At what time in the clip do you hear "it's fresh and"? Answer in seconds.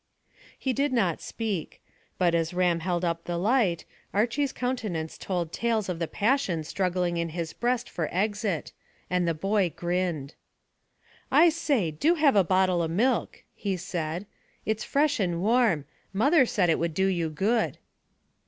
14.65-15.39